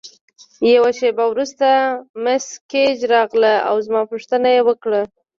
[0.75, 1.67] یوه شیبه وروسته
[2.23, 5.01] مس ګیج راغله او زما پوښتنه یې وکړه.